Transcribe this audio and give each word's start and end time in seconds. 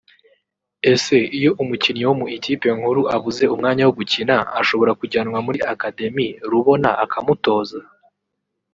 Ese 0.93 1.15
iyo 1.37 1.51
umukinnyi 1.61 2.03
wo 2.07 2.15
mu 2.21 2.25
ikipe 2.37 2.67
nkuru 2.77 3.01
abuze 3.15 3.43
umwanya 3.53 3.83
wo 3.87 3.93
gukina 3.99 4.35
ashobora 4.61 4.91
kujyanwa 4.99 5.37
muri 5.45 5.59
Academy 5.73 6.27
Rubona 6.51 6.89
akamutoza 7.03 7.79